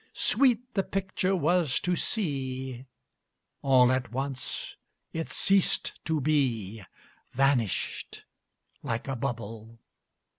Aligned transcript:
Sweet 0.13 0.73
the 0.73 0.81
picture 0.81 1.35
was 1.35 1.79
to 1.81 1.95
see; 1.95 2.85
All 3.61 3.91
at 3.91 4.11
once 4.11 4.75
it 5.13 5.29
ceased 5.29 6.03
to 6.05 6.19
be; 6.19 6.83
Vanished 7.35 8.23
like 8.81 9.07
a 9.07 9.15
bubble! 9.15 9.77